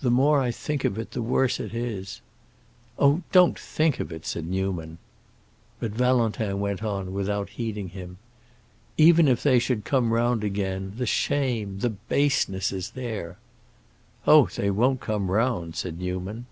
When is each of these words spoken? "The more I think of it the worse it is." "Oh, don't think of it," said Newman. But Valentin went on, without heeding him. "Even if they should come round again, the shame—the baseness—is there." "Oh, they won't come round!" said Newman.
"The 0.00 0.10
more 0.10 0.40
I 0.40 0.50
think 0.50 0.86
of 0.86 0.96
it 0.98 1.10
the 1.10 1.20
worse 1.20 1.60
it 1.60 1.74
is." 1.74 2.22
"Oh, 2.98 3.20
don't 3.32 3.58
think 3.58 4.00
of 4.00 4.10
it," 4.10 4.24
said 4.24 4.46
Newman. 4.46 4.96
But 5.78 5.90
Valentin 5.90 6.58
went 6.58 6.82
on, 6.82 7.12
without 7.12 7.50
heeding 7.50 7.90
him. 7.90 8.16
"Even 8.96 9.28
if 9.28 9.42
they 9.42 9.58
should 9.58 9.84
come 9.84 10.14
round 10.14 10.42
again, 10.42 10.94
the 10.96 11.04
shame—the 11.04 11.90
baseness—is 11.90 12.92
there." 12.92 13.36
"Oh, 14.26 14.46
they 14.46 14.70
won't 14.70 15.02
come 15.02 15.30
round!" 15.30 15.76
said 15.76 15.98
Newman. 15.98 16.46